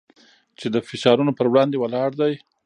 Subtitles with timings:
[0.59, 2.33] چې د فشارونو پر وړاندې ولاړ دی.